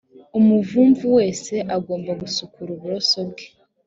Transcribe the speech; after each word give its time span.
umuvumvu 0.39 1.05
wese 1.17 1.53
agomba 1.77 2.11
gusukura 2.21 2.69
uburoso 2.75 3.19
bwe 3.29 3.45